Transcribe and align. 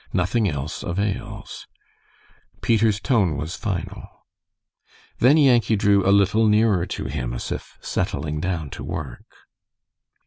Nothing 0.13 0.49
else 0.49 0.81
avails." 0.81 1.67
Peter's 2.61 2.99
tone 2.99 3.37
was 3.37 3.55
final. 3.55 4.07
Then 5.19 5.37
Yankee 5.37 5.75
drew 5.75 6.03
a 6.03 6.09
little 6.09 6.47
nearer 6.47 6.87
to 6.87 7.05
him, 7.05 7.33
as 7.33 7.51
if 7.51 7.77
settling 7.81 8.39
down 8.39 8.71
to 8.71 8.83
work. 8.83 9.23